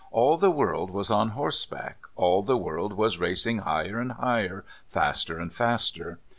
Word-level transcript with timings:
All 0.09 0.35
the 0.35 0.49
world 0.49 0.89
was 0.89 1.11
on 1.11 1.29
horseback, 1.37 1.99
all 2.15 2.41
the 2.41 2.57
world 2.57 2.93
was 2.93 3.19
racing 3.19 3.59
higher 3.59 3.99
and 3.99 4.13
higher, 4.13 4.65
faster 4.87 5.37
and 5.39 5.53
faster. 5.53 6.17